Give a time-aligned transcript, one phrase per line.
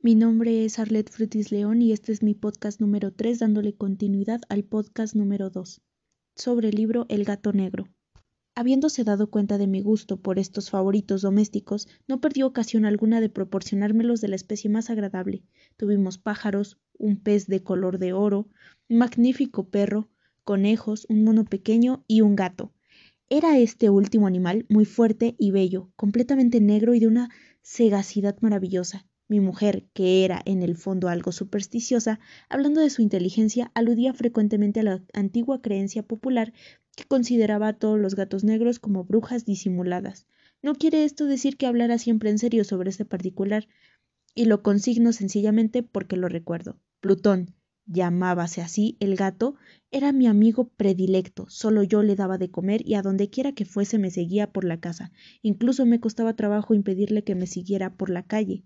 [0.00, 4.40] Mi nombre es Arlette Frutis León y este es mi podcast número 3 dándole continuidad
[4.48, 5.80] al podcast número 2
[6.36, 7.88] sobre el libro El gato negro.
[8.54, 13.28] Habiéndose dado cuenta de mi gusto por estos favoritos domésticos, no perdió ocasión alguna de
[13.28, 15.42] proporcionármelos de la especie más agradable.
[15.76, 18.46] Tuvimos pájaros, un pez de color de oro,
[18.88, 20.08] un magnífico perro,
[20.44, 22.72] conejos, un mono pequeño y un gato.
[23.28, 27.30] Era este último animal muy fuerte y bello, completamente negro y de una
[27.62, 29.04] sagacidad maravillosa.
[29.28, 34.80] Mi mujer, que era en el fondo algo supersticiosa, hablando de su inteligencia, aludía frecuentemente
[34.80, 36.54] a la antigua creencia popular
[36.96, 40.26] que consideraba a todos los gatos negros como brujas disimuladas.
[40.62, 43.68] No quiere esto decir que hablara siempre en serio sobre este particular,
[44.34, 46.80] y lo consigno sencillamente porque lo recuerdo.
[47.00, 49.56] Plutón, llamábase así el gato,
[49.90, 53.66] era mi amigo predilecto, solo yo le daba de comer y a donde quiera que
[53.66, 58.08] fuese me seguía por la casa, incluso me costaba trabajo impedirle que me siguiera por
[58.10, 58.64] la calle.